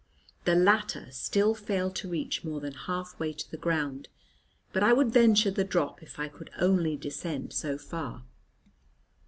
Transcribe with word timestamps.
The 0.45 0.55
latter 0.55 1.11
still 1.11 1.53
failed 1.53 1.95
to 1.97 2.09
reach 2.09 2.43
more 2.43 2.59
than 2.59 2.73
half 2.73 3.19
way 3.19 3.33
to 3.33 3.51
the 3.51 3.55
ground, 3.55 4.07
but 4.73 4.81
I 4.81 4.93
would 4.93 5.11
venture 5.13 5.51
the 5.51 5.63
drop 5.63 6.01
if 6.01 6.17
I 6.17 6.27
could 6.27 6.49
only 6.57 6.97
descend 6.97 7.53
so 7.53 7.77
far. 7.77 8.23